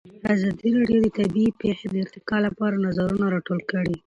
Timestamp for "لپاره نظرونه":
2.45-3.25